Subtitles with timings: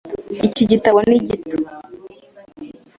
[0.47, 1.57] Iki gitabo ni gito.